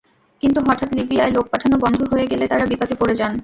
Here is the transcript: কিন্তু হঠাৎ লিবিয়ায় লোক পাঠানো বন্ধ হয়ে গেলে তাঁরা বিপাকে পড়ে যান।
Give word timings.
কিন্তু 0.41 0.59
হঠাৎ 0.67 0.89
লিবিয়ায় 0.93 1.31
লোক 1.31 1.45
পাঠানো 1.51 1.75
বন্ধ 1.83 1.99
হয়ে 2.11 2.29
গেলে 2.31 2.45
তাঁরা 2.47 2.65
বিপাকে 2.71 2.95
পড়ে 3.01 3.15
যান। 3.15 3.33